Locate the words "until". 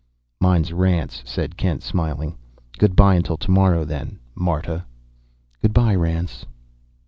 3.13-3.37